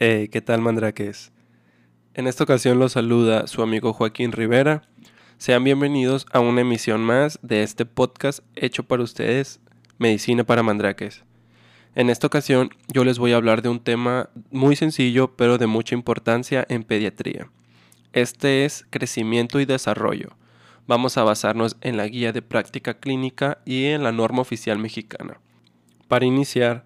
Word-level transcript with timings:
Hey, 0.00 0.28
¿qué 0.28 0.40
tal 0.40 0.60
mandraques? 0.60 1.32
En 2.14 2.28
esta 2.28 2.44
ocasión 2.44 2.78
los 2.78 2.92
saluda 2.92 3.48
su 3.48 3.62
amigo 3.62 3.92
Joaquín 3.92 4.30
Rivera. 4.30 4.82
Sean 5.38 5.64
bienvenidos 5.64 6.24
a 6.30 6.38
una 6.38 6.60
emisión 6.60 7.00
más 7.00 7.40
de 7.42 7.64
este 7.64 7.84
podcast 7.84 8.44
hecho 8.54 8.84
para 8.84 9.02
ustedes, 9.02 9.58
Medicina 9.98 10.44
para 10.44 10.62
Mandraques. 10.62 11.24
En 11.96 12.10
esta 12.10 12.28
ocasión 12.28 12.70
yo 12.86 13.02
les 13.02 13.18
voy 13.18 13.32
a 13.32 13.36
hablar 13.38 13.60
de 13.60 13.70
un 13.70 13.80
tema 13.80 14.30
muy 14.52 14.76
sencillo 14.76 15.34
pero 15.34 15.58
de 15.58 15.66
mucha 15.66 15.96
importancia 15.96 16.64
en 16.68 16.84
pediatría. 16.84 17.50
Este 18.12 18.64
es 18.64 18.86
crecimiento 18.90 19.58
y 19.58 19.64
desarrollo. 19.64 20.28
Vamos 20.86 21.18
a 21.18 21.24
basarnos 21.24 21.76
en 21.80 21.96
la 21.96 22.06
guía 22.06 22.30
de 22.30 22.42
práctica 22.42 22.94
clínica 22.94 23.58
y 23.64 23.86
en 23.86 24.04
la 24.04 24.12
norma 24.12 24.42
oficial 24.42 24.78
mexicana. 24.78 25.40
Para 26.06 26.24
iniciar, 26.24 26.84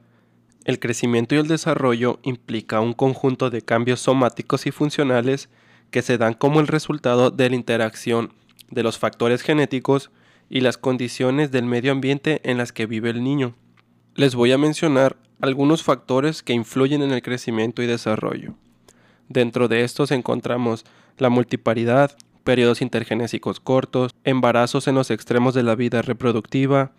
el 0.65 0.79
crecimiento 0.79 1.35
y 1.35 1.39
el 1.39 1.49
desarrollo 1.49 2.21
implica 2.23 2.81
un 2.81 2.93
conjunto 2.93 3.51
de 3.51 3.63
cambios 3.63 4.01
somáticos 4.01 4.67
y 4.67 4.71
funcionales 4.71 5.49
que 5.91 6.03
se 6.03 6.19
dan 6.19 6.35
como 6.35 6.61
el 6.61 6.69
resultado 6.69 7.31
de 7.31 7.51
la 7.51 7.57
interacción 7.57 8.33
de 8.71 8.83
los 8.83 8.99
factores 8.99 9.43
genéticos 9.43 10.11
y 10.49 10.61
las 10.61 10.79
condiciones 10.79 11.51
del 11.51 11.65
medio 11.65 11.93
ambiente 11.93 12.41
en 12.45 12.59
las 12.59 12.73
que 12.73 12.87
vive 12.87 13.11
el 13.11 13.23
niño. 13.23 13.55
Les 14.15 14.35
voy 14.35 14.53
a 14.53 14.59
mencionar 14.59 15.17
algunos 15.41 15.83
factores 15.83 16.43
que 16.43 16.53
influyen 16.53 17.03
en 17.03 17.13
el 17.13 17.23
crecimiento 17.23 17.83
y 17.83 17.87
desarrollo. 17.87 18.55
Dentro 19.29 19.69
de 19.69 19.83
estos 19.85 20.11
encontramos 20.11 20.85
la 21.19 21.31
multiparidad, 21.31 22.17
periodos 22.45 22.83
intergenésicos 22.83 23.61
cortos, 23.61 24.13
embarazos 24.25 24.89
en 24.89 24.95
los 24.95 25.11
extremos 25.11 25.55
de 25.55 25.63
la 25.63 25.75
vida 25.75 26.03
reproductiva, 26.03 26.93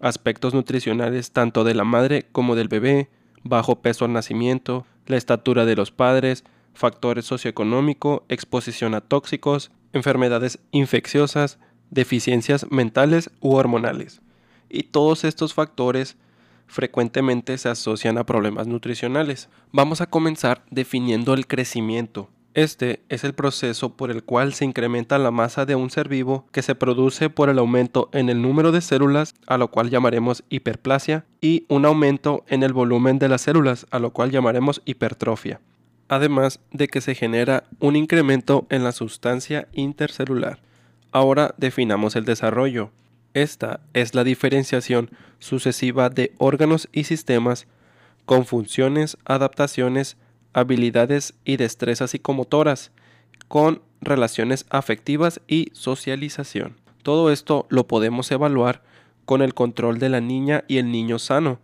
aspectos 0.00 0.54
nutricionales 0.54 1.32
tanto 1.32 1.64
de 1.64 1.74
la 1.74 1.84
madre 1.84 2.26
como 2.32 2.56
del 2.56 2.68
bebé, 2.68 3.08
bajo 3.42 3.80
peso 3.80 4.04
al 4.04 4.12
nacimiento, 4.12 4.86
la 5.06 5.16
estatura 5.16 5.64
de 5.64 5.76
los 5.76 5.90
padres, 5.90 6.44
factores 6.74 7.24
socioeconómico, 7.24 8.24
exposición 8.28 8.94
a 8.94 9.00
tóxicos, 9.00 9.70
enfermedades 9.92 10.58
infecciosas, 10.70 11.58
deficiencias 11.90 12.70
mentales 12.70 13.30
u 13.40 13.54
hormonales. 13.54 14.22
Y 14.68 14.84
todos 14.84 15.24
estos 15.24 15.52
factores 15.54 16.16
frecuentemente 16.66 17.58
se 17.58 17.68
asocian 17.68 18.16
a 18.18 18.24
problemas 18.24 18.66
nutricionales. 18.66 19.48
Vamos 19.72 20.00
a 20.00 20.06
comenzar 20.06 20.62
definiendo 20.70 21.34
el 21.34 21.46
crecimiento. 21.46 22.30
Este 22.54 23.00
es 23.08 23.22
el 23.22 23.32
proceso 23.32 23.96
por 23.96 24.10
el 24.10 24.24
cual 24.24 24.54
se 24.54 24.64
incrementa 24.64 25.18
la 25.18 25.30
masa 25.30 25.66
de 25.66 25.76
un 25.76 25.88
ser 25.88 26.08
vivo 26.08 26.46
que 26.50 26.62
se 26.62 26.74
produce 26.74 27.30
por 27.30 27.48
el 27.48 27.60
aumento 27.60 28.08
en 28.12 28.28
el 28.28 28.42
número 28.42 28.72
de 28.72 28.80
células, 28.80 29.34
a 29.46 29.56
lo 29.56 29.70
cual 29.70 29.88
llamaremos 29.88 30.42
hiperplasia, 30.48 31.24
y 31.40 31.64
un 31.68 31.84
aumento 31.84 32.44
en 32.48 32.64
el 32.64 32.72
volumen 32.72 33.20
de 33.20 33.28
las 33.28 33.42
células, 33.42 33.86
a 33.92 34.00
lo 34.00 34.10
cual 34.10 34.32
llamaremos 34.32 34.82
hipertrofia. 34.84 35.60
Además 36.08 36.58
de 36.72 36.88
que 36.88 37.00
se 37.00 37.14
genera 37.14 37.62
un 37.78 37.94
incremento 37.94 38.66
en 38.68 38.82
la 38.82 38.90
sustancia 38.90 39.68
intercelular. 39.72 40.58
Ahora 41.12 41.54
definamos 41.56 42.16
el 42.16 42.24
desarrollo. 42.24 42.90
Esta 43.32 43.78
es 43.94 44.16
la 44.16 44.24
diferenciación 44.24 45.10
sucesiva 45.38 46.10
de 46.10 46.32
órganos 46.38 46.88
y 46.90 47.04
sistemas 47.04 47.68
con 48.24 48.44
funciones, 48.44 49.16
adaptaciones, 49.24 50.16
habilidades 50.52 51.34
y 51.44 51.56
destrezas 51.56 52.10
psicomotoras, 52.10 52.92
con 53.48 53.82
relaciones 54.00 54.66
afectivas 54.70 55.40
y 55.48 55.68
socialización. 55.72 56.76
Todo 57.02 57.30
esto 57.32 57.66
lo 57.68 57.86
podemos 57.86 58.30
evaluar 58.30 58.82
con 59.24 59.42
el 59.42 59.54
control 59.54 59.98
de 59.98 60.08
la 60.08 60.20
niña 60.20 60.64
y 60.68 60.78
el 60.78 60.90
niño 60.90 61.18
sano, 61.18 61.60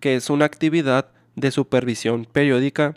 que 0.00 0.16
es 0.16 0.30
una 0.30 0.44
actividad 0.44 1.08
de 1.36 1.50
supervisión 1.50 2.26
periódica 2.30 2.94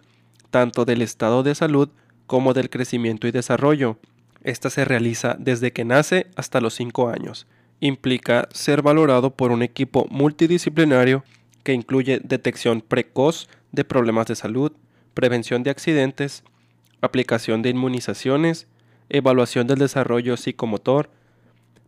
tanto 0.50 0.86
del 0.86 1.02
estado 1.02 1.44
de 1.44 1.56
salud 1.56 1.90
como 2.26 2.54
del 2.54 2.70
crecimiento 2.70 3.28
y 3.28 3.32
desarrollo. 3.32 3.98
Esta 4.44 4.70
se 4.70 4.86
realiza 4.86 5.36
desde 5.40 5.72
que 5.72 5.86
nace 5.86 6.28
hasta 6.36 6.62
los 6.62 6.74
5 6.76 7.10
años. 7.10 7.48
Implica 7.80 8.48
ser 8.52 8.82
valorado 8.82 9.36
por 9.36 9.52
un 9.52 9.62
equipo 9.62 10.08
multidisciplinario 10.10 11.24
que 11.64 11.74
incluye 11.74 12.22
detección 12.24 12.82
precoz 12.82 13.50
de 13.72 13.84
problemas 13.84 14.28
de 14.28 14.36
salud, 14.36 14.72
prevención 15.18 15.64
de 15.64 15.72
accidentes, 15.72 16.44
aplicación 17.02 17.64
de 17.64 17.72
inmunizaciones, 17.72 18.68
evaluación 19.10 19.66
del 19.66 19.80
desarrollo 19.80 20.38
psicomotor, 20.38 21.10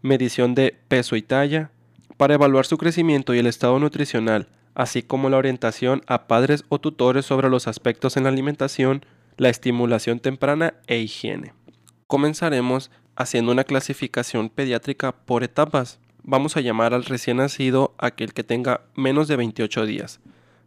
medición 0.01 0.55
de 0.55 0.75
peso 0.87 1.15
y 1.15 1.21
talla, 1.21 1.69
para 2.17 2.33
evaluar 2.33 2.65
su 2.65 2.79
crecimiento 2.79 3.35
y 3.35 3.37
el 3.37 3.45
estado 3.45 3.77
nutricional, 3.77 4.47
así 4.73 5.03
como 5.03 5.29
la 5.29 5.37
orientación 5.37 6.01
a 6.07 6.25
padres 6.25 6.65
o 6.69 6.79
tutores 6.79 7.23
sobre 7.23 7.51
los 7.51 7.67
aspectos 7.67 8.17
en 8.17 8.23
la 8.23 8.29
alimentación, 8.29 9.05
la 9.37 9.49
estimulación 9.49 10.19
temprana 10.19 10.73
e 10.87 10.97
higiene. 10.97 11.53
Comenzaremos 12.07 12.89
haciendo 13.15 13.51
una 13.51 13.63
clasificación 13.63 14.49
pediátrica 14.49 15.11
por 15.11 15.43
etapas. 15.43 15.99
Vamos 16.23 16.57
a 16.57 16.61
llamar 16.61 16.95
al 16.95 17.05
recién 17.05 17.37
nacido 17.37 17.93
aquel 17.99 18.33
que 18.33 18.43
tenga 18.43 18.81
menos 18.95 19.27
de 19.27 19.35
28 19.35 19.85
días 19.85 20.19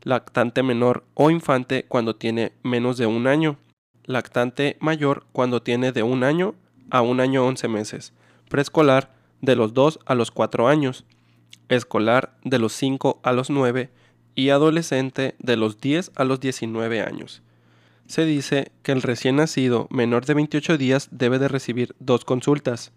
lactante 0.02 0.62
menor 0.62 1.04
o 1.14 1.30
infante 1.30 1.84
cuando 1.84 2.16
tiene 2.16 2.52
menos 2.62 2.96
de 2.96 3.06
un 3.06 3.26
año, 3.26 3.58
lactante 4.04 4.76
mayor 4.80 5.26
cuando 5.32 5.62
tiene 5.62 5.92
de 5.92 6.02
un 6.02 6.24
año 6.24 6.54
a 6.90 7.02
un 7.02 7.20
año 7.20 7.46
11 7.46 7.68
meses, 7.68 8.12
preescolar 8.48 9.14
de 9.41 9.56
los 9.56 9.74
2 9.74 10.00
a 10.04 10.14
los 10.14 10.30
4 10.30 10.68
años, 10.68 11.04
escolar 11.68 12.36
de 12.44 12.58
los 12.58 12.72
5 12.74 13.20
a 13.22 13.32
los 13.32 13.50
9 13.50 13.91
y 14.34 14.50
adolescente 14.50 15.34
de 15.38 15.56
los 15.56 15.80
10 15.80 16.12
a 16.14 16.24
los 16.24 16.41
19 16.41 17.00
años. 17.02 17.42
Se 18.06 18.24
dice 18.24 18.72
que 18.82 18.92
el 18.92 19.02
recién 19.02 19.36
nacido 19.36 19.86
menor 19.91 20.26
de 20.26 20.34
28 20.34 20.76
días 20.76 21.08
debe 21.10 21.38
de 21.38 21.48
recibir 21.48 21.94
dos 21.98 22.24
consultas, 22.24 22.92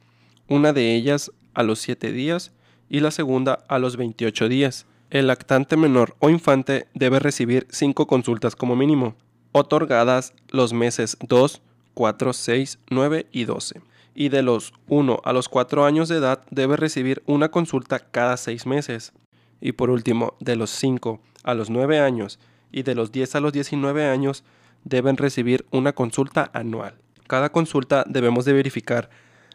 una 0.47 0.73
de 0.73 0.95
ellas 0.95 1.31
a 1.53 1.63
los 1.63 1.79
7 1.79 2.11
días 2.11 2.51
y 2.89 2.99
la 2.99 3.11
segunda 3.11 3.63
a 3.67 3.79
los 3.79 3.97
28 3.97 4.49
días 4.49 4.85
el 5.19 5.27
lactante 5.27 5.77
menor 5.77 6.13
o 6.19 6.29
infante 6.29 6.89
debe 6.93 7.19
recibir 7.19 7.67
5 7.69 8.05
consultas 8.05 8.57
como 8.57 8.75
mínimo, 8.75 9.15
otorgadas 9.53 10.33
los 10.49 10.73
meses 10.73 11.15
2, 11.25 11.61
4, 11.93 12.33
6, 12.33 12.79
9 12.89 13.25
y 13.31 13.45
12. 13.45 13.81
Y 14.13 14.27
de 14.27 14.41
los 14.41 14.73
1 14.89 15.21
a 15.23 15.31
los 15.31 15.47
4 15.47 15.85
años 15.85 16.09
de 16.09 16.17
edad 16.17 16.43
debe 16.51 16.75
recibir 16.75 17.23
una 17.27 17.49
consulta 17.49 17.99
cada 17.99 18.35
6 18.35 18.65
meses. 18.65 19.13
Y 19.61 19.71
por 19.71 19.89
último, 19.89 20.33
de 20.41 20.57
los 20.57 20.69
5 20.71 21.21
a 21.45 21.53
los 21.53 21.69
9 21.69 21.97
años 22.01 22.37
y 22.73 22.83
de 22.83 22.95
los 22.95 23.13
10 23.13 23.35
a 23.35 23.39
los 23.39 23.53
19 23.53 24.05
años 24.09 24.43
deben 24.83 25.15
recibir 25.15 25.65
una 25.71 25.93
consulta 25.93 26.51
anual. 26.51 26.95
Cada 27.27 27.53
consulta 27.53 28.03
debemos 28.05 28.43
de 28.43 28.51
verificar 28.51 29.09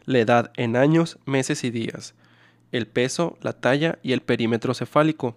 la 0.05 0.17
edad 0.17 0.51
en 0.55 0.75
años, 0.75 1.19
meses 1.25 1.63
y 1.63 1.69
días, 1.69 2.15
el 2.71 2.87
peso, 2.87 3.37
la 3.41 3.53
talla 3.53 3.99
y 4.01 4.13
el 4.13 4.21
perímetro 4.21 4.73
cefálico, 4.73 5.35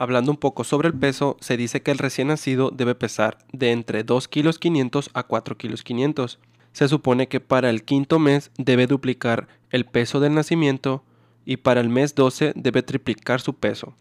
Hablando 0.00 0.30
un 0.30 0.36
poco 0.36 0.62
sobre 0.62 0.86
el 0.86 0.94
peso, 0.94 1.36
se 1.40 1.56
dice 1.56 1.82
que 1.82 1.90
el 1.90 1.98
recién 1.98 2.28
nacido 2.28 2.70
debe 2.70 2.94
pesar 2.94 3.38
de 3.52 3.72
entre 3.72 4.04
2 4.04 4.28
kilos 4.28 4.60
500 4.60 5.10
a 5.12 5.24
4 5.24 5.58
kilos 5.58 5.82
500. 5.82 6.38
Se 6.72 6.86
supone 6.86 7.26
que 7.26 7.40
para 7.40 7.68
el 7.68 7.82
quinto 7.82 8.20
mes 8.20 8.52
debe 8.58 8.86
duplicar 8.86 9.48
el 9.70 9.86
peso 9.86 10.20
del 10.20 10.34
nacimiento 10.34 11.02
y 11.44 11.56
para 11.56 11.80
el 11.80 11.88
mes 11.88 12.14
12 12.14 12.52
debe 12.54 12.84
triplicar 12.84 13.40
su 13.40 13.54
peso. 13.54 13.96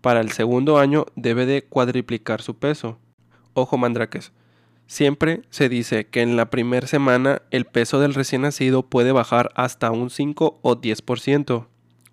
Para 0.00 0.22
el 0.22 0.32
segundo 0.32 0.78
año 0.78 1.04
debe 1.14 1.44
de 1.44 1.62
cuadriplicar 1.62 2.40
su 2.40 2.56
peso. 2.56 2.96
Ojo 3.52 3.76
mandraques. 3.76 4.32
Siempre 4.86 5.42
se 5.50 5.68
dice 5.68 6.06
que 6.06 6.22
en 6.22 6.38
la 6.38 6.48
primera 6.48 6.86
semana 6.86 7.42
el 7.50 7.66
peso 7.66 8.00
del 8.00 8.14
recién 8.14 8.40
nacido 8.40 8.82
puede 8.82 9.12
bajar 9.12 9.50
hasta 9.56 9.90
un 9.90 10.08
5 10.08 10.60
o 10.62 10.80
10%. 10.80 11.66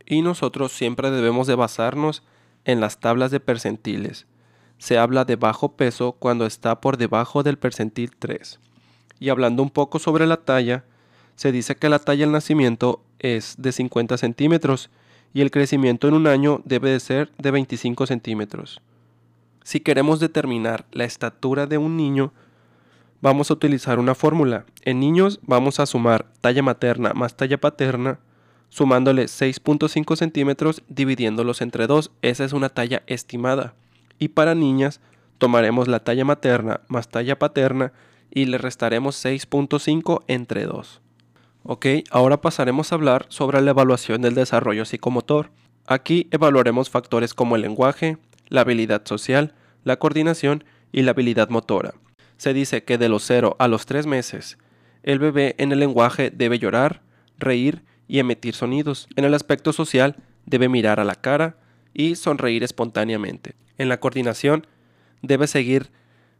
Y 0.05 0.21
nosotros 0.21 0.73
siempre 0.73 1.11
debemos 1.11 1.47
de 1.47 1.55
basarnos 1.55 2.23
en 2.65 2.79
las 2.79 2.99
tablas 2.99 3.31
de 3.31 3.39
percentiles. 3.39 4.25
Se 4.77 4.97
habla 4.97 5.25
de 5.25 5.35
bajo 5.35 5.73
peso 5.73 6.13
cuando 6.13 6.45
está 6.45 6.81
por 6.81 6.97
debajo 6.97 7.43
del 7.43 7.57
percentil 7.57 8.11
3. 8.17 8.59
Y 9.19 9.29
hablando 9.29 9.63
un 9.63 9.69
poco 9.69 9.99
sobre 9.99 10.27
la 10.27 10.37
talla, 10.37 10.83
se 11.35 11.51
dice 11.51 11.75
que 11.75 11.89
la 11.89 11.99
talla 11.99 12.25
al 12.25 12.31
nacimiento 12.31 13.03
es 13.19 13.55
de 13.57 13.71
50 13.71 14.17
centímetros 14.17 14.89
y 15.33 15.41
el 15.41 15.51
crecimiento 15.51 16.07
en 16.07 16.13
un 16.13 16.27
año 16.27 16.61
debe 16.65 16.91
de 16.91 16.99
ser 16.99 17.31
de 17.37 17.51
25 17.51 18.05
centímetros. 18.05 18.81
Si 19.63 19.79
queremos 19.79 20.19
determinar 20.19 20.85
la 20.91 21.05
estatura 21.05 21.65
de 21.65 21.77
un 21.77 21.97
niño, 21.97 22.33
vamos 23.21 23.49
a 23.49 23.53
utilizar 23.53 23.97
una 23.97 24.13
fórmula. 24.13 24.65
En 24.81 24.99
niños 24.99 25.39
vamos 25.43 25.79
a 25.79 25.85
sumar 25.85 26.27
talla 26.41 26.61
materna 26.61 27.13
más 27.13 27.35
talla 27.35 27.57
paterna 27.57 28.19
sumándole 28.73 29.25
6.5 29.25 30.15
centímetros 30.15 30.81
dividiéndolos 30.87 31.61
entre 31.61 31.85
2. 31.85 32.09
Esa 32.23 32.43
es 32.43 32.53
una 32.53 32.69
talla 32.69 33.03
estimada. 33.05 33.75
Y 34.17 34.29
para 34.29 34.55
niñas 34.55 34.99
tomaremos 35.37 35.87
la 35.87 35.99
talla 35.99 36.25
materna 36.25 36.81
más 36.87 37.07
talla 37.07 37.37
paterna 37.37 37.93
y 38.31 38.45
le 38.45 38.57
restaremos 38.57 39.23
6.5 39.23 40.23
entre 40.27 40.65
2. 40.65 41.01
Ok, 41.61 41.85
ahora 42.09 42.41
pasaremos 42.41 42.91
a 42.91 42.95
hablar 42.95 43.27
sobre 43.29 43.61
la 43.61 43.69
evaluación 43.69 44.23
del 44.23 44.33
desarrollo 44.33 44.85
psicomotor. 44.85 45.51
Aquí 45.85 46.27
evaluaremos 46.31 46.89
factores 46.89 47.35
como 47.35 47.55
el 47.55 47.61
lenguaje, 47.61 48.17
la 48.47 48.61
habilidad 48.61 49.03
social, 49.05 49.53
la 49.83 49.97
coordinación 49.97 50.63
y 50.91 51.03
la 51.03 51.11
habilidad 51.11 51.49
motora. 51.49 51.93
se 52.37 52.55
dice 52.55 52.83
que 52.83 52.97
de 52.97 53.07
los 53.07 53.23
0 53.27 53.55
a 53.59 53.67
los 53.67 53.85
3 53.85 54.07
meses, 54.07 54.57
el 55.03 55.19
bebé 55.19 55.53
en 55.59 55.71
el 55.71 55.79
lenguaje 55.79 56.31
debe 56.31 56.57
llorar, 56.57 57.03
reír 57.37 57.83
y 58.07 58.19
emitir 58.19 58.55
sonidos. 58.55 59.07
En 59.15 59.25
el 59.25 59.33
aspecto 59.33 59.73
social, 59.73 60.15
debe 60.45 60.69
mirar 60.69 60.99
a 60.99 61.03
la 61.03 61.15
cara 61.15 61.57
y 61.93 62.15
sonreír 62.15 62.63
espontáneamente. 62.63 63.55
En 63.77 63.89
la 63.89 63.99
coordinación, 63.99 64.67
debe 65.21 65.47
seguir 65.47 65.91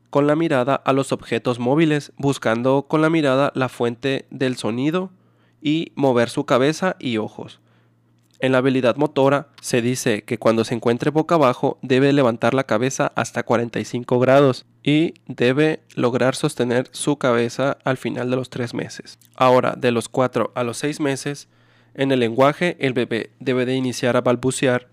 con 0.10 0.28
la 0.28 0.36
mirada 0.36 0.76
a 0.76 0.94
los 0.94 1.12
objetos 1.12 1.60
móviles, 1.60 2.12
buscando 2.18 2.86
con 2.88 3.02
la 3.02 3.10
mirada 3.10 3.52
la 3.56 3.70
fuente 3.70 4.28
del 4.30 4.58
sonido 4.58 5.12
y 5.62 5.92
mover 5.96 6.30
su 6.30 6.46
cabeza 6.46 6.96
y 7.00 7.18
ojos. 7.18 7.60
En 8.40 8.52
la 8.52 8.58
habilidad 8.58 8.98
motora 8.98 9.48
se 9.62 9.82
dice 9.82 10.24
que 10.24 10.38
cuando 10.38 10.66
se 10.66 10.76
encuentre 10.76 11.12
boca 11.12 11.36
abajo 11.36 11.80
debe 11.82 12.12
levantar 12.12 12.54
la 12.54 12.66
cabeza 12.66 13.12
hasta 13.16 13.44
45 13.44 14.20
grados 14.20 14.66
y 14.84 15.14
debe 15.28 15.82
lograr 15.96 16.36
sostener 16.36 16.90
su 16.92 17.18
cabeza 17.18 17.78
al 17.86 17.98
final 17.98 18.30
de 18.30 18.36
los 18.36 18.50
3 18.50 18.74
meses. 18.74 19.18
Ahora, 19.36 19.76
de 19.78 19.92
los 19.92 20.10
4 20.10 20.52
a 20.54 20.64
los 20.64 20.78
6 20.78 21.00
meses, 21.00 21.48
en 21.96 22.12
el 22.12 22.20
lenguaje 22.20 22.76
el 22.80 22.94
bebé 22.94 23.32
debe 23.40 23.66
de 23.66 23.76
iniciar 23.76 24.18
a 24.18 24.22
balbucear, 24.22 24.90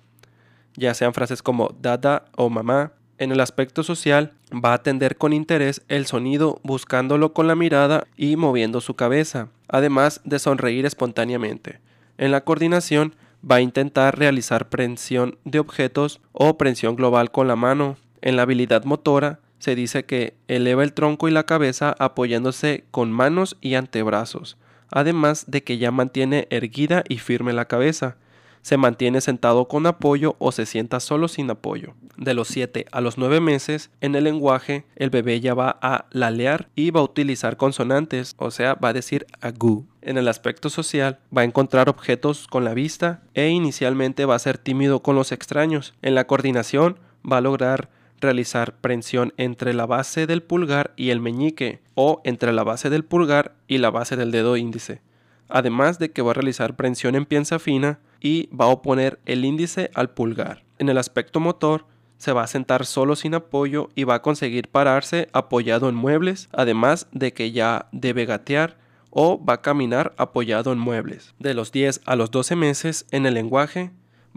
ya 0.76 0.94
sean 0.94 1.12
frases 1.12 1.42
como 1.42 1.74
dada 1.80 2.26
o 2.36 2.48
mamá, 2.48 2.92
en 3.18 3.32
el 3.32 3.40
aspecto 3.40 3.82
social, 3.82 4.32
va 4.52 4.70
a 4.70 4.74
atender 4.74 5.18
con 5.18 5.34
interés 5.34 5.82
el 5.88 6.06
sonido 6.06 6.58
buscándolo 6.62 7.34
con 7.34 7.48
la 7.48 7.54
mirada 7.54 8.06
y 8.16 8.36
moviendo 8.36 8.80
su 8.80 8.94
cabeza, 8.94 9.48
además 9.68 10.22
de 10.24 10.38
sonreír 10.38 10.86
espontáneamente. 10.86 11.80
En 12.16 12.30
la 12.30 12.42
coordinación, 12.44 13.14
va 13.48 13.56
a 13.56 13.60
intentar 13.60 14.18
realizar 14.18 14.68
prensión 14.68 15.38
de 15.44 15.58
objetos 15.58 16.20
o 16.32 16.56
prensión 16.56 16.96
global 16.96 17.30
con 17.30 17.48
la 17.48 17.56
mano. 17.56 17.96
En 18.22 18.36
la 18.36 18.42
habilidad 18.42 18.84
motora, 18.84 19.40
se 19.60 19.76
dice 19.76 20.04
que 20.04 20.34
eleva 20.48 20.82
el 20.82 20.92
tronco 20.92 21.28
y 21.28 21.30
la 21.30 21.44
cabeza 21.44 21.94
apoyándose 22.00 22.82
con 22.90 23.12
manos 23.12 23.56
y 23.60 23.74
antebrazos, 23.74 24.56
además 24.90 25.44
de 25.46 25.62
que 25.62 25.78
ya 25.78 25.92
mantiene 25.92 26.48
erguida 26.50 27.04
y 27.08 27.18
firme 27.18 27.52
la 27.52 27.66
cabeza 27.66 28.16
se 28.62 28.76
mantiene 28.76 29.20
sentado 29.20 29.68
con 29.68 29.86
apoyo 29.86 30.36
o 30.38 30.52
se 30.52 30.66
sienta 30.66 31.00
solo 31.00 31.28
sin 31.28 31.50
apoyo. 31.50 31.94
De 32.16 32.34
los 32.34 32.48
7 32.48 32.86
a 32.92 33.00
los 33.00 33.16
9 33.16 33.40
meses, 33.40 33.90
en 34.00 34.14
el 34.14 34.24
lenguaje, 34.24 34.84
el 34.96 35.10
bebé 35.10 35.40
ya 35.40 35.54
va 35.54 35.78
a 35.80 36.06
lalear 36.10 36.68
y 36.74 36.90
va 36.90 37.00
a 37.00 37.04
utilizar 37.04 37.56
consonantes, 37.56 38.34
o 38.38 38.50
sea, 38.50 38.74
va 38.74 38.90
a 38.90 38.92
decir 38.92 39.26
agu. 39.40 39.86
En 40.02 40.18
el 40.18 40.28
aspecto 40.28 40.68
social, 40.68 41.18
va 41.36 41.42
a 41.42 41.46
encontrar 41.46 41.88
objetos 41.88 42.46
con 42.46 42.64
la 42.64 42.74
vista 42.74 43.22
e 43.34 43.48
inicialmente 43.48 44.24
va 44.24 44.34
a 44.34 44.40
ser 44.40 44.58
tímido 44.58 45.02
con 45.02 45.16
los 45.16 45.32
extraños. 45.32 45.94
En 46.02 46.14
la 46.14 46.26
coordinación, 46.26 46.98
va 47.30 47.38
a 47.38 47.42
lograr 47.42 47.90
realizar 48.20 48.76
prensión 48.80 49.32
entre 49.36 49.74
la 49.74 49.86
base 49.86 50.26
del 50.26 50.42
pulgar 50.42 50.92
y 50.96 51.10
el 51.10 51.20
meñique 51.20 51.80
o 51.94 52.20
entre 52.24 52.52
la 52.52 52.64
base 52.64 52.90
del 52.90 53.04
pulgar 53.04 53.54
y 53.66 53.78
la 53.78 53.90
base 53.90 54.16
del 54.16 54.30
dedo 54.30 54.56
índice. 54.56 55.02
Además 55.48 55.98
de 55.98 56.12
que 56.12 56.22
va 56.22 56.30
a 56.30 56.34
realizar 56.34 56.76
prensión 56.76 57.16
en 57.16 57.26
piensa 57.26 57.58
fina, 57.58 57.98
y 58.20 58.48
va 58.54 58.66
a 58.66 58.68
oponer 58.68 59.18
el 59.26 59.44
índice 59.44 59.90
al 59.94 60.10
pulgar. 60.10 60.62
En 60.78 60.88
el 60.88 60.98
aspecto 60.98 61.40
motor, 61.40 61.86
se 62.18 62.32
va 62.32 62.42
a 62.42 62.48
sentar 62.48 62.84
solo 62.84 63.16
sin 63.16 63.34
apoyo 63.34 63.88
y 63.94 64.04
va 64.04 64.16
a 64.16 64.22
conseguir 64.22 64.68
pararse 64.68 65.28
apoyado 65.32 65.88
en 65.88 65.94
muebles, 65.94 66.50
además 66.52 67.08
de 67.12 67.32
que 67.32 67.50
ya 67.50 67.88
debe 67.92 68.26
gatear 68.26 68.76
o 69.08 69.42
va 69.42 69.54
a 69.54 69.62
caminar 69.62 70.14
apoyado 70.18 70.70
en 70.72 70.78
muebles. 70.78 71.34
De 71.38 71.54
los 71.54 71.72
10 71.72 72.02
a 72.04 72.16
los 72.16 72.30
12 72.30 72.56
meses 72.56 73.06
en 73.10 73.24
el 73.24 73.34
lenguaje 73.34 73.90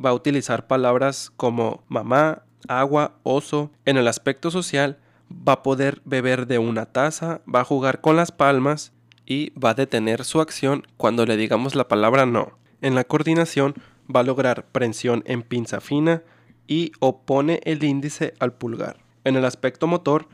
va 0.03 0.12
a 0.12 0.13
utilizar 0.13 0.65
palabras 0.65 1.29
como 1.36 1.83
mamá, 1.89 2.44
agua, 2.68 3.15
oso. 3.24 3.71
En 3.86 3.98
el 3.98 4.07
aspecto 4.07 4.51
social 4.51 4.98
va 5.31 5.54
a 5.54 5.63
poder 5.63 6.01
beber 6.06 6.48
de 6.48 6.60
una 6.60 6.86
taza, 6.86 7.42
va 7.54 7.62
a 7.62 7.65
jugar 7.65 8.01
con 8.01 8.15
las 8.15 8.31
palmas 8.31 8.94
y 9.25 9.51
va 9.57 9.71
a 9.71 9.75
detener 9.75 10.24
su 10.25 10.42
acción 10.42 10.86
cuando 10.98 11.25
le 11.25 11.38
digamos 11.38 11.75
la 11.75 11.88
palabra 11.88 12.25
no. 12.25 12.57
En 12.81 12.95
la 12.95 13.04
coordinación 13.04 13.75
va 14.13 14.21
a 14.21 14.24
lograr 14.24 14.65
prensión 14.71 15.24
en 15.25 15.42
pinza 15.42 15.81
fina 15.81 16.24
y 16.68 16.92
opone 17.00 17.62
el 17.63 17.83
índice 17.83 18.33
al 18.39 18.54
pulgar. 18.54 18.98
En 19.24 19.36
el 19.36 19.45
aspecto 19.45 19.88
motor 19.88 20.27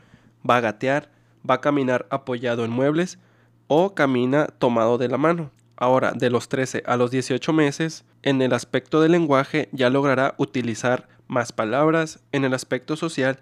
va 0.48 0.56
a 0.56 0.60
gatear, 0.60 1.10
va 1.48 1.54
a 1.54 1.60
caminar 1.60 2.06
apoyado 2.10 2.64
en 2.64 2.70
muebles 2.70 3.18
o 3.68 3.94
camina 3.94 4.46
tomado 4.46 4.98
de 4.98 5.08
la 5.08 5.18
mano. 5.18 5.50
Ahora, 5.76 6.12
de 6.12 6.28
los 6.28 6.48
13 6.48 6.82
a 6.84 6.96
los 6.96 7.10
18 7.10 7.52
meses, 7.52 8.04
en 8.22 8.42
el 8.42 8.52
aspecto 8.52 9.00
del 9.00 9.12
lenguaje 9.12 9.68
ya 9.72 9.88
logrará 9.88 10.34
utilizar 10.36 11.08
más 11.30 11.52
palabras. 11.52 12.18
En 12.32 12.44
el 12.44 12.52
aspecto 12.52 12.96
social, 12.96 13.38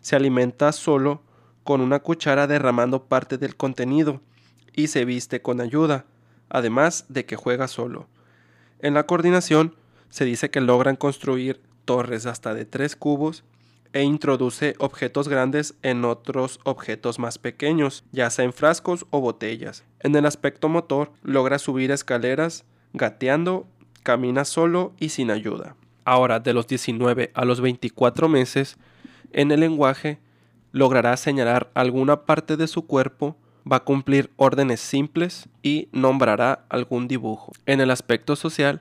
se 0.00 0.16
alimenta 0.16 0.72
solo 0.72 1.22
con 1.64 1.80
una 1.80 2.00
cuchara 2.00 2.46
derramando 2.46 3.04
parte 3.04 3.38
del 3.38 3.56
contenido 3.56 4.20
y 4.74 4.88
se 4.88 5.04
viste 5.04 5.40
con 5.40 5.60
ayuda, 5.60 6.04
además 6.48 7.06
de 7.08 7.24
que 7.24 7.36
juega 7.36 7.68
solo. 7.68 8.08
En 8.80 8.94
la 8.94 9.06
coordinación 9.06 9.74
se 10.10 10.24
dice 10.24 10.50
que 10.50 10.60
logran 10.60 10.96
construir 10.96 11.60
torres 11.84 12.26
hasta 12.26 12.54
de 12.54 12.64
tres 12.64 12.96
cubos 12.96 13.44
e 13.92 14.02
introduce 14.02 14.74
objetos 14.78 15.28
grandes 15.28 15.74
en 15.82 16.04
otros 16.04 16.60
objetos 16.64 17.18
más 17.18 17.38
pequeños, 17.38 18.04
ya 18.12 18.30
sea 18.30 18.44
en 18.44 18.52
frascos 18.52 19.06
o 19.10 19.20
botellas. 19.20 19.84
En 20.00 20.14
el 20.14 20.26
aspecto 20.26 20.68
motor 20.68 21.12
logra 21.22 21.58
subir 21.58 21.90
escaleras 21.90 22.64
gateando, 22.92 23.66
camina 24.02 24.44
solo 24.44 24.92
y 24.98 25.10
sin 25.10 25.30
ayuda. 25.30 25.76
Ahora, 26.08 26.40
de 26.40 26.54
los 26.54 26.66
19 26.66 27.32
a 27.34 27.44
los 27.44 27.60
24 27.60 28.30
meses, 28.30 28.78
en 29.30 29.50
el 29.50 29.60
lenguaje 29.60 30.18
logrará 30.72 31.14
señalar 31.18 31.70
alguna 31.74 32.24
parte 32.24 32.56
de 32.56 32.66
su 32.66 32.86
cuerpo 32.86 33.36
va 33.70 33.76
a 33.76 33.84
cumplir 33.84 34.30
órdenes 34.36 34.80
simples 34.80 35.50
y 35.62 35.90
nombrará 35.92 36.64
algún 36.70 37.08
dibujo. 37.08 37.52
En 37.66 37.82
el 37.82 37.90
aspecto 37.90 38.36
social, 38.36 38.80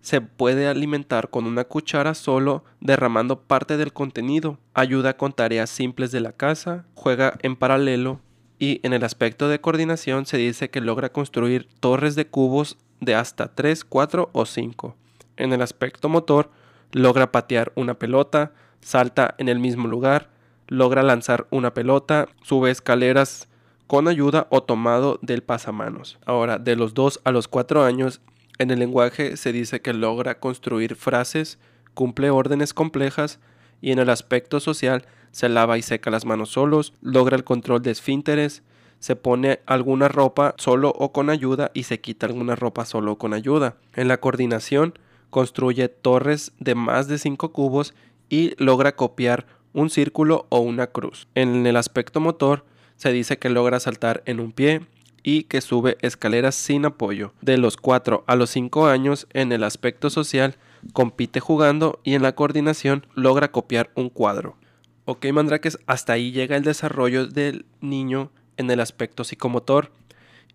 se 0.00 0.20
puede 0.20 0.68
alimentar 0.68 1.28
con 1.28 1.46
una 1.46 1.64
cuchara 1.64 2.14
solo 2.14 2.62
derramando 2.78 3.40
parte 3.40 3.76
del 3.76 3.92
contenido, 3.92 4.60
ayuda 4.72 5.16
con 5.16 5.32
tareas 5.32 5.70
simples 5.70 6.12
de 6.12 6.20
la 6.20 6.30
casa, 6.30 6.84
juega 6.94 7.36
en 7.42 7.56
paralelo 7.56 8.20
y 8.60 8.78
en 8.84 8.92
el 8.92 9.02
aspecto 9.02 9.48
de 9.48 9.60
coordinación 9.60 10.24
se 10.24 10.36
dice 10.36 10.70
que 10.70 10.80
logra 10.80 11.10
construir 11.10 11.66
torres 11.80 12.14
de 12.14 12.28
cubos 12.28 12.78
de 13.00 13.16
hasta 13.16 13.52
3, 13.56 13.84
4 13.84 14.30
o 14.32 14.46
5. 14.46 14.96
En 15.36 15.52
el 15.52 15.62
aspecto 15.62 16.08
motor, 16.08 16.50
logra 16.92 17.32
patear 17.32 17.72
una 17.74 17.94
pelota, 17.94 18.52
salta 18.80 19.34
en 19.38 19.48
el 19.48 19.58
mismo 19.58 19.88
lugar, 19.88 20.30
logra 20.66 21.02
lanzar 21.02 21.46
una 21.50 21.74
pelota, 21.74 22.28
sube 22.42 22.70
escaleras 22.70 23.48
con 23.86 24.08
ayuda 24.08 24.46
o 24.50 24.62
tomado 24.62 25.18
del 25.22 25.42
pasamanos. 25.42 26.18
Ahora, 26.24 26.58
de 26.58 26.76
los 26.76 26.94
2 26.94 27.20
a 27.24 27.32
los 27.32 27.48
4 27.48 27.84
años, 27.84 28.20
en 28.58 28.70
el 28.70 28.78
lenguaje 28.78 29.36
se 29.36 29.52
dice 29.52 29.80
que 29.80 29.92
logra 29.92 30.38
construir 30.38 30.94
frases, 30.94 31.58
cumple 31.94 32.30
órdenes 32.30 32.72
complejas 32.72 33.40
y 33.80 33.90
en 33.90 33.98
el 33.98 34.10
aspecto 34.10 34.60
social 34.60 35.06
se 35.32 35.48
lava 35.48 35.78
y 35.78 35.82
seca 35.82 36.10
las 36.10 36.24
manos 36.24 36.50
solos, 36.50 36.92
logra 37.00 37.36
el 37.36 37.44
control 37.44 37.82
de 37.82 37.90
esfínteres, 37.90 38.62
se 38.98 39.16
pone 39.16 39.60
alguna 39.66 40.08
ropa 40.08 40.54
solo 40.58 40.92
o 40.96 41.12
con 41.12 41.30
ayuda 41.30 41.70
y 41.72 41.84
se 41.84 42.00
quita 42.00 42.26
alguna 42.26 42.54
ropa 42.54 42.84
solo 42.84 43.12
o 43.12 43.18
con 43.18 43.32
ayuda. 43.32 43.76
En 43.94 44.08
la 44.08 44.18
coordinación 44.18 44.94
construye 45.30 45.88
torres 45.88 46.52
de 46.58 46.74
más 46.74 47.08
de 47.08 47.18
5 47.18 47.52
cubos 47.52 47.94
y 48.28 48.54
logra 48.62 48.96
copiar 48.96 49.46
un 49.72 49.90
círculo 49.90 50.46
o 50.48 50.60
una 50.60 50.88
cruz. 50.88 51.28
En 51.34 51.66
el 51.66 51.76
aspecto 51.76 52.20
motor 52.20 52.64
se 52.96 53.12
dice 53.12 53.38
que 53.38 53.48
logra 53.48 53.80
saltar 53.80 54.22
en 54.26 54.40
un 54.40 54.52
pie 54.52 54.82
y 55.22 55.44
que 55.44 55.60
sube 55.60 55.96
escaleras 56.00 56.54
sin 56.54 56.84
apoyo. 56.84 57.32
De 57.40 57.58
los 57.58 57.76
4 57.76 58.24
a 58.26 58.36
los 58.36 58.50
5 58.50 58.86
años, 58.86 59.26
en 59.32 59.52
el 59.52 59.64
aspecto 59.64 60.10
social, 60.10 60.56
compite 60.92 61.40
jugando 61.40 62.00
y 62.04 62.14
en 62.14 62.22
la 62.22 62.34
coordinación 62.34 63.06
logra 63.14 63.52
copiar 63.52 63.90
un 63.94 64.08
cuadro. 64.08 64.56
Ok, 65.04 65.26
Mandrakes, 65.32 65.78
hasta 65.86 66.12
ahí 66.12 66.32
llega 66.32 66.56
el 66.56 66.64
desarrollo 66.64 67.26
del 67.26 67.66
niño 67.80 68.30
en 68.56 68.70
el 68.70 68.80
aspecto 68.80 69.24
psicomotor 69.24 69.90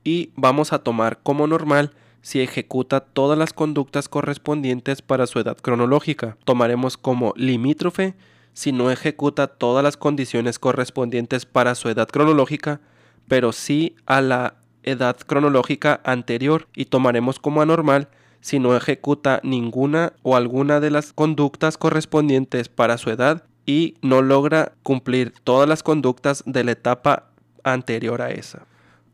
y 0.04 0.32
vamos 0.36 0.72
a 0.72 0.80
tomar 0.80 1.20
como 1.24 1.48
normal 1.48 1.92
si 2.26 2.42
ejecuta 2.42 3.02
todas 3.02 3.38
las 3.38 3.54
conductas 3.54 4.10
correspondientes 4.10 5.04
para 5.04 5.28
su 5.28 5.38
edad 5.38 5.58
cronológica. 5.58 6.38
Tomaremos 6.44 6.98
como 6.98 7.34
limítrofe 7.36 8.16
si 8.52 8.72
no 8.72 8.90
ejecuta 8.90 9.46
todas 9.46 9.84
las 9.84 9.96
condiciones 9.96 10.58
correspondientes 10.58 11.46
para 11.46 11.76
su 11.76 11.88
edad 11.88 12.08
cronológica, 12.08 12.82
pero 13.28 13.52
sí 13.52 13.96
a 14.08 14.22
la 14.22 14.56
edad 14.82 15.18
cronológica 15.18 16.02
anterior 16.04 16.68
y 16.76 16.86
tomaremos 16.86 17.38
como 17.38 17.62
anormal 17.62 18.08
si 18.42 18.58
no 18.58 18.76
ejecuta 18.76 19.40
ninguna 19.44 20.14
o 20.24 20.36
alguna 20.36 20.80
de 20.80 20.90
las 20.90 21.14
conductas 21.14 21.78
correspondientes 21.78 22.70
para 22.70 22.98
su 22.98 23.12
edad 23.12 23.44
y 23.68 23.98
no 24.02 24.24
logra 24.24 24.72
cumplir 24.82 25.32
todas 25.44 25.70
las 25.70 25.84
conductas 25.84 26.42
de 26.48 26.64
la 26.64 26.72
etapa 26.72 27.30
anterior 27.64 28.24
a 28.24 28.32
esa. 28.32 28.66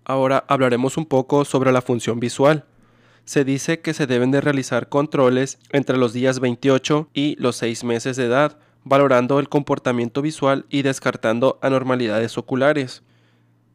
Ahora 0.05 0.45
hablaremos 0.47 0.95
un 0.95 1.05
poco 1.05 1.43
sobre 1.43 1.73
la 1.73 1.81
función 1.81 2.21
visual. 2.21 2.63
Se 3.25 3.45
dice 3.45 3.81
que 3.81 3.93
se 3.93 4.07
deben 4.07 4.31
de 4.31 4.41
realizar 4.41 4.89
controles 4.89 5.59
entre 5.71 5.97
los 5.97 6.13
días 6.13 6.39
28 6.39 7.09
y 7.13 7.35
los 7.39 7.55
6 7.57 7.83
meses 7.83 8.17
de 8.17 8.25
edad 8.25 8.57
valorando 8.83 9.39
el 9.39 9.49
comportamiento 9.49 10.21
visual 10.21 10.65
y 10.69 10.81
descartando 10.81 11.59
anormalidades 11.61 12.37
oculares. 12.37 13.03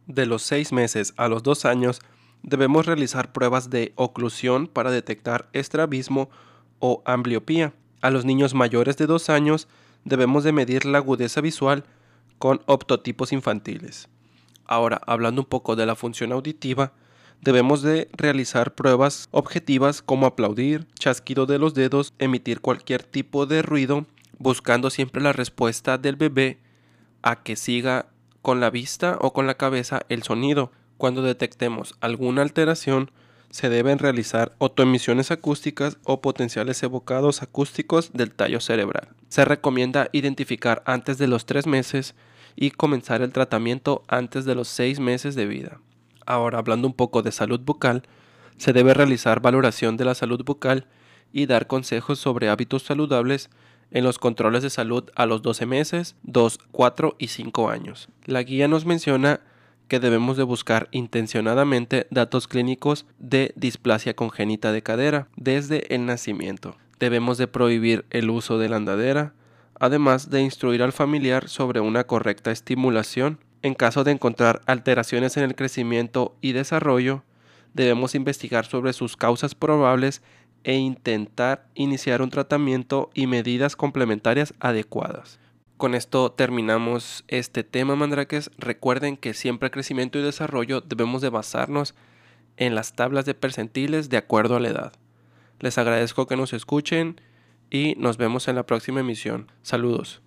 De 0.07 0.27
los 0.27 0.43
6 0.43 0.73
meses 0.73 1.15
a 1.17 1.29
los 1.29 1.43
2 1.43 1.65
años, 1.65 2.01
debemos 2.43 2.87
realizar 2.87 3.33
pruebas 3.33 3.71
de 3.71 3.93
oclusión 3.97 4.67
para 4.67 4.91
detectar 4.91 5.49
estrabismo 5.53 6.29
o 6.79 7.03
ambliopía. 7.05 7.73
A 8.03 8.11
los 8.11 8.25
niños 8.25 8.55
mayores 8.55 8.97
de 8.97 9.07
2 9.07 9.31
años, 9.31 9.69
debemos 10.05 10.45
de 10.45 10.53
medir 10.53 10.85
la 10.85 10.99
agudeza 10.99 11.41
visual 11.41 11.85
con 12.39 12.63
optotipos 12.67 13.33
infantiles. 13.33 14.09
Ahora, 14.67 15.01
hablando 15.07 15.43
un 15.43 15.49
poco 15.49 15.77
de 15.77 15.87
la 15.87 15.95
función 15.95 16.33
auditiva, 16.33 16.93
debemos 17.41 17.83
de 17.83 18.09
realizar 18.13 18.75
pruebas 18.75 19.29
objetivas 19.31 20.03
como 20.03 20.27
aplaudir, 20.27 20.87
chasquido 20.99 21.47
de 21.47 21.59
los 21.59 21.75
dedos, 21.75 22.13
emitir 22.19 22.61
cualquier 22.61 23.03
tipo 23.03 23.47
de 23.47 23.63
ruido, 23.63 24.07
buscando 24.39 24.91
siempre 24.91 25.23
la 25.23 25.33
respuesta 25.33 25.99
del 25.99 26.17
bebé 26.17 26.59
a 27.23 27.43
que 27.43 27.57
siga 27.57 28.07
con 28.43 28.61
la 28.61 28.71
vista 28.71 29.19
o 29.21 29.33
con 29.33 29.47
la 29.47 29.55
cabeza 29.55 30.03
el 30.09 30.23
sonido. 30.23 30.73
Cuando 30.99 31.23
detectemos 31.23 31.95
alguna 32.01 32.43
alteración, 32.43 33.11
se 33.51 33.69
deben 33.69 33.99
realizar 33.99 34.55
autoemisiones 34.59 35.31
acústicas 35.31 35.99
o 36.05 36.21
potenciales 36.21 36.83
evocados 36.83 37.43
acústicos 37.43 38.13
del 38.13 38.33
tallo 38.33 38.61
cerebral. 38.61 39.09
Se 39.29 39.45
recomienda 39.45 40.09
identificar 40.13 40.83
antes 40.85 41.19
de 41.19 41.27
los 41.27 41.47
3 41.47 41.67
meses 41.67 42.15
y 42.55 42.71
comenzar 42.71 43.23
el 43.23 43.33
tratamiento 43.33 44.03
antes 44.09 44.45
de 44.45 44.55
los 44.55 44.69
6 44.69 45.01
meses 45.01 45.35
de 45.35 45.47
vida. 45.47 45.81
Ahora, 46.27 46.59
hablando 46.59 46.87
un 46.87 46.95
poco 46.95 47.23
de 47.23 47.33
salud 47.33 47.61
bucal, 47.61 48.03
se 48.57 48.73
debe 48.73 48.95
realizar 48.95 49.41
valoración 49.41 49.97
de 49.97 50.05
la 50.05 50.15
salud 50.15 50.45
bucal 50.45 50.87
y 51.33 51.47
dar 51.47 51.67
consejos 51.67 52.19
sobre 52.19 52.49
hábitos 52.49 52.83
saludables 52.83 53.51
en 53.91 54.05
los 54.05 54.19
controles 54.19 54.63
de 54.63 54.71
salud 54.71 55.11
a 55.15 55.27
los 55.27 55.43
12 55.43 55.67
meses, 55.67 56.17
2, 56.25 56.59
4 56.73 57.17
y 57.19 57.29
5 57.29 57.71
años. 57.71 58.09
La 58.25 58.43
guía 58.43 58.69
nos 58.69 58.85
menciona 58.85 59.41
que 59.89 60.01
debemos 60.01 60.37
de 60.37 60.43
buscar 60.43 60.89
intencionadamente 60.91 62.07
datos 62.11 62.49
clínicos 62.49 63.07
de 63.19 63.53
displasia 63.57 64.15
congénita 64.15 64.73
de 64.73 64.83
cadera 64.83 65.29
desde 65.37 65.95
el 65.95 66.07
nacimiento. 66.07 66.77
Debemos 66.99 67.39
de 67.39 67.47
prohibir 67.47 68.05
el 68.11 68.31
uso 68.31 68.59
de 68.59 68.69
la 68.69 68.77
andadera, 68.77 69.35
además 69.79 70.31
de 70.31 70.43
instruir 70.43 70.83
al 70.83 70.93
familiar 70.93 71.49
sobre 71.49 71.81
una 71.81 72.05
correcta 72.05 72.51
estimulación. 72.51 73.39
En 73.67 73.75
caso 73.75 74.05
de 74.05 74.13
encontrar 74.13 74.61
alteraciones 74.67 75.37
en 75.37 75.43
el 75.43 75.57
crecimiento 75.57 76.37
y 76.41 76.53
desarrollo, 76.53 77.25
debemos 77.75 78.15
investigar 78.15 78.65
sobre 78.65 78.93
sus 78.93 79.17
causas 79.17 79.57
probables 79.57 80.23
e 80.63 80.77
intentar 80.77 81.67
iniciar 81.75 82.23
un 82.23 82.31
tratamiento 82.31 83.11
y 83.13 83.27
medidas 83.27 83.75
complementarias 83.75 84.55
adecuadas. 84.61 85.41
Con 85.79 85.97
esto 85.97 86.31
terminamos 86.31 87.25
este 87.27 87.65
tema, 87.65 87.97
mandraques. 87.97 88.53
Recuerden 88.57 89.17
que 89.17 89.35
siempre 89.35 89.73
crecimiento 89.73 90.21
y 90.21 90.23
desarrollo 90.23 90.81
debemos 90.81 91.21
de 91.21 91.31
basarnos 91.31 91.97
en 92.57 92.77
las 92.77 92.93
tablas 92.93 93.25
de 93.25 93.35
percentiles 93.35 94.11
de 94.11 94.19
acuerdo 94.19 94.55
a 94.55 94.61
la 94.61 94.69
edad. 94.69 94.93
Les 95.59 95.77
agradezco 95.77 96.29
que 96.29 96.37
nos 96.37 96.53
escuchen 96.53 97.21
y 97.69 97.97
nos 97.99 98.17
vemos 98.17 98.47
en 98.47 98.55
la 98.55 98.65
próxima 98.65 99.01
emisión. 99.01 99.51
Saludos. 99.63 100.23